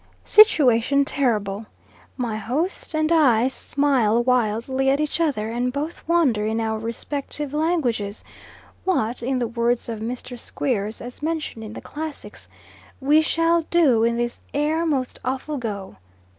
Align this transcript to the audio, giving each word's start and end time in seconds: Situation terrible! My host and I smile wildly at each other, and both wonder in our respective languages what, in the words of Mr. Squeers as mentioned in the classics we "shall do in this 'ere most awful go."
Situation 0.25 1.05
terrible! 1.05 1.67
My 2.17 2.35
host 2.35 2.95
and 2.95 3.11
I 3.11 3.47
smile 3.49 4.23
wildly 4.23 4.89
at 4.89 4.99
each 4.99 5.21
other, 5.21 5.51
and 5.51 5.71
both 5.71 6.01
wonder 6.07 6.43
in 6.47 6.59
our 6.59 6.79
respective 6.79 7.53
languages 7.53 8.23
what, 8.83 9.21
in 9.21 9.37
the 9.37 9.45
words 9.47 9.87
of 9.89 9.99
Mr. 9.99 10.39
Squeers 10.39 11.01
as 11.01 11.21
mentioned 11.21 11.63
in 11.63 11.73
the 11.73 11.81
classics 11.81 12.47
we 12.99 13.21
"shall 13.21 13.61
do 13.69 14.03
in 14.03 14.17
this 14.17 14.41
'ere 14.55 14.87
most 14.87 15.19
awful 15.23 15.59
go." 15.59 15.97